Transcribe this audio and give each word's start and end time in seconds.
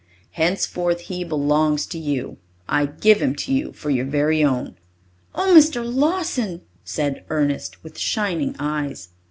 Henceforth 0.31 1.01
he 1.01 1.23
belongs 1.23 1.85
to 1.85 1.99
you. 1.99 2.37
I 2.67 2.87
give 2.87 3.21
him 3.21 3.35
to 3.35 3.53
you 3.53 3.71
for 3.71 3.91
your 3.91 4.05
very 4.07 4.43
own." 4.43 4.75
"Oh, 5.35 5.53
Mr. 5.55 5.85
Lawson!" 5.85 6.61
said 6.83 7.23
Ernest, 7.29 7.83
with 7.83 7.99
shining 7.99 8.55
eyes. 8.57 9.09